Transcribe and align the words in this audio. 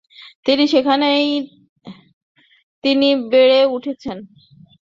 তিনি 0.45 0.63
সেখানেই 0.67 1.25
তিনি 2.83 3.07
বেড়ে 3.31 3.59
উঠেছেন। 3.75 4.17